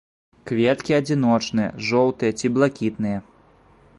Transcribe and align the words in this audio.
Кветкі 0.51 0.95
адзіночныя, 0.99 1.69
жоўтыя 1.91 2.31
ці 2.41 2.47
блакітныя. 2.57 3.17